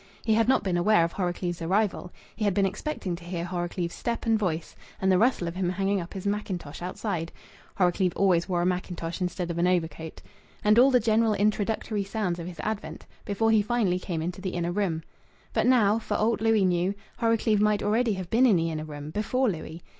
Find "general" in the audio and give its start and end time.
10.99-11.35